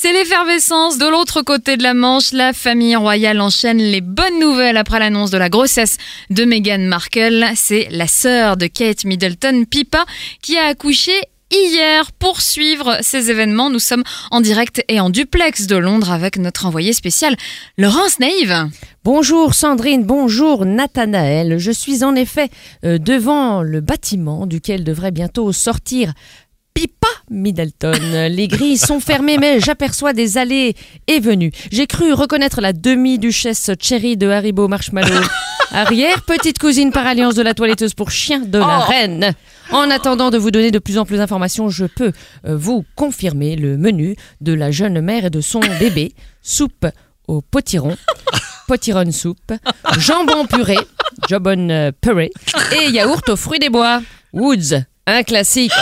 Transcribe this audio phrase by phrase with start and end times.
[0.00, 2.30] C'est l'effervescence de l'autre côté de la Manche.
[2.30, 5.96] La famille royale enchaîne les bonnes nouvelles après l'annonce de la grossesse
[6.30, 7.44] de Meghan Markle.
[7.56, 10.06] C'est la sœur de Kate Middleton, Pippa,
[10.40, 12.12] qui a accouché hier.
[12.12, 16.66] Pour suivre ces événements, nous sommes en direct et en duplex de Londres avec notre
[16.66, 17.34] envoyé spécial,
[17.76, 18.68] Laurence Naïve.
[19.02, 21.58] Bonjour Sandrine, bonjour Nathanaël.
[21.58, 22.50] Je suis en effet
[22.84, 26.12] euh, devant le bâtiment duquel devrait bientôt sortir
[26.72, 28.28] Pippa Middleton.
[28.30, 30.74] Les grilles sont fermées, mais j'aperçois des allées
[31.06, 31.52] et venues.
[31.70, 35.22] J'ai cru reconnaître la demi-duchesse Cherry de Haribo Marshmallow.
[35.70, 39.34] Arrière petite cousine par alliance de la toiletteuse pour chien de la reine.
[39.70, 42.12] En attendant de vous donner de plus en plus d'informations, je peux
[42.46, 46.14] euh, vous confirmer le menu de la jeune mère et de son bébé.
[46.40, 46.86] Soupe
[47.26, 47.96] au potiron,
[48.66, 49.52] potiron soupe,
[49.98, 50.78] jambon puré,
[51.28, 52.30] jambon euh, purée
[52.80, 54.00] et yaourt aux fruits des bois.
[54.32, 55.72] Woods, un classique.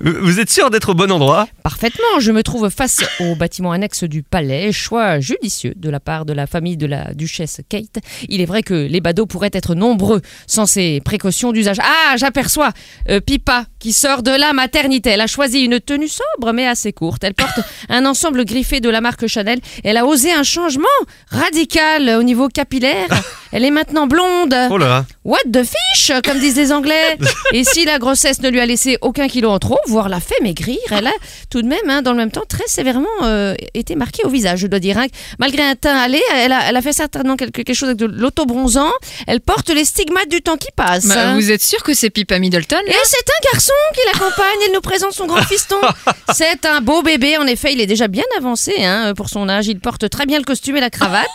[0.00, 1.46] Vous êtes sûr d'être au bon endroit?
[1.62, 6.24] Parfaitement, je me trouve face au bâtiment annexe du palais, choix judicieux de la part
[6.24, 7.98] de la famille de la duchesse Kate.
[8.28, 11.78] Il est vrai que les badauds pourraient être nombreux sans ces précautions d'usage.
[11.80, 12.70] Ah, j'aperçois
[13.10, 15.10] euh, Pipa qui sort de la maternité.
[15.10, 17.22] Elle a choisi une tenue sobre mais assez courte.
[17.22, 19.60] Elle porte un ensemble griffé de la marque Chanel.
[19.84, 20.88] Elle a osé un changement
[21.30, 23.08] radical au niveau capillaire.
[23.52, 24.56] Elle est maintenant blonde.
[24.70, 27.18] Oh là What the fish, comme disent les Anglais.
[27.52, 30.40] Et si la grossesse ne lui a laissé aucun kilo en trop, voire l'a fait
[30.42, 31.12] maigrir, elle a
[31.52, 34.60] tout de même, hein, dans le même temps, très sévèrement euh, été marquée au visage,
[34.60, 34.96] je dois dire.
[34.96, 35.04] hein.
[35.38, 38.06] Malgré un teint allé, elle a, elle a fait certainement quelque, quelque chose avec de
[38.06, 38.90] l'auto-bronzant.
[39.26, 41.06] Elle porte les stigmates du temps qui passe.
[41.08, 41.34] Bah, hein.
[41.34, 42.90] vous êtes sûr que c'est Pippa Middleton là?
[42.92, 45.76] Et c'est un garçon qui l'accompagne, il nous présente son grand fiston.
[46.34, 49.66] C'est un beau bébé, en effet, il est déjà bien avancé hein, pour son âge.
[49.66, 51.26] Il porte très bien le costume et la cravate.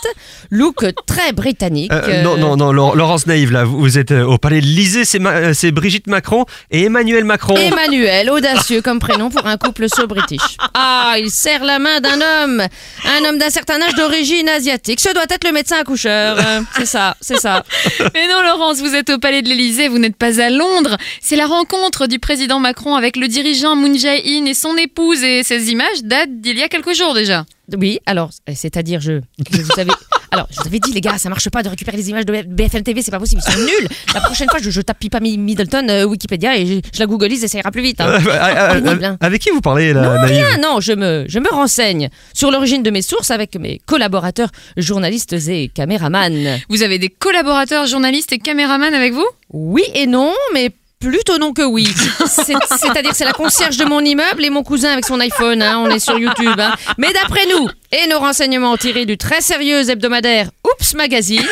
[0.50, 1.92] Look très britannique.
[1.94, 5.06] Euh, Non, non, non, Laur- Laurence Naïve, là, vous êtes euh, au palais de l'Élysée,
[5.06, 7.56] c'est euh, Brigitte Macron et Emmanuel Macron.
[7.56, 10.42] Emmanuel, audacieux comme prénom pour un couple british.
[10.74, 12.62] Ah, il serre la main d'un homme,
[13.06, 15.00] un homme d'un certain âge d'origine asiatique.
[15.00, 16.38] Ce doit être le médecin accoucheur.
[16.38, 17.64] Euh, C'est ça, c'est ça.
[18.14, 20.98] Mais non, Laurence, vous êtes au palais de l'Élysée, vous n'êtes pas à Londres.
[21.22, 25.24] C'est la rencontre du président Macron avec le dirigeant Moon Jae-in et son épouse.
[25.24, 27.46] Et ces images datent d'il y a quelques jours déjà.
[27.78, 29.20] Oui, alors, c'est-à-dire, je,
[29.52, 29.92] vous avais.
[30.32, 32.42] Alors, je vous avais dit, les gars, ça marche pas de récupérer les images de
[32.44, 33.88] BFM TV, c'est pas possible, ils sont nuls.
[34.14, 37.44] La prochaine fois, je, je tape Pippa Middleton euh, Wikipédia et je, je la googlise
[37.44, 38.02] et ça ira plus vite.
[38.02, 38.08] hein.
[38.08, 39.18] Euh, euh, euh, Pénible, hein.
[39.22, 42.52] avec qui vous parlez, là, Non, Naïve rien, non, je me, je me renseigne sur
[42.52, 46.60] l'origine de mes sources avec mes collaborateurs, journalistes et caméramans.
[46.70, 49.28] Vous avez des collaborateurs journalistes et caméramans avec vous?
[49.52, 51.88] Oui et non, mais plutôt non que oui.
[52.26, 55.78] C'est- C'est-à-dire c'est la concierge de mon immeuble et mon cousin avec son iPhone, hein,
[55.80, 56.60] on est sur YouTube.
[56.60, 56.74] hein.
[56.98, 61.46] Mais d'après nous, et nos renseignements tirés du très sérieux hebdomadaire Oops Magazine,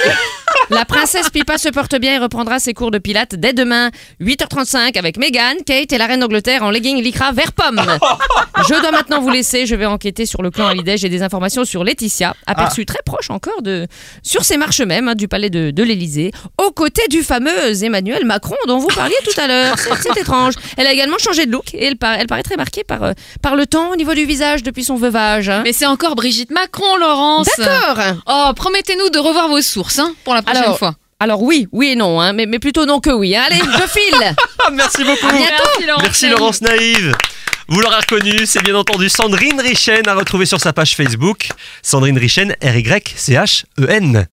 [0.69, 4.97] la princesse Pippa se porte bien et reprendra ses cours de pilates dès demain, 8h35,
[4.97, 7.81] avec Meghan, Kate et la reine d'Angleterre en legging lycra vert pomme.
[8.67, 10.97] Je dois maintenant vous laisser, je vais enquêter sur le clan Hallyday.
[10.97, 13.87] J'ai des informations sur Laetitia, aperçue très proche encore de
[14.23, 16.31] sur ces marches même hein, du palais de, de l'Élysée,
[16.63, 19.77] aux côtés du fameux Emmanuel Macron dont vous parliez tout à l'heure.
[19.77, 20.53] C'est c'est étrange.
[20.77, 23.13] Elle a également changé de look et elle, par- elle paraît très marquée par, euh,
[23.41, 25.49] par le temps au niveau du visage depuis son veuvage.
[25.49, 25.61] hein.
[25.63, 27.47] Mais c'est encore Brigitte Macron, Laurence.
[27.57, 28.03] D'accord.
[28.27, 30.95] Oh, promettez-nous de revoir vos sources hein, pour la prochaine Alors, fois.
[31.19, 33.35] Alors oui, oui et non, hein, mais, mais plutôt non que oui.
[33.35, 33.43] hein.
[33.47, 34.35] Allez, je file.
[34.67, 35.27] Ah, merci beaucoup.
[35.31, 36.03] Merci, Laurence.
[36.03, 37.15] Merci Laurence Naïve.
[37.67, 41.47] Vous l'aurez reconnu, c'est bien entendu Sandrine Richen à retrouver sur sa page Facebook.
[41.81, 44.23] Sandrine Richen, R-Y-C-H-E-N.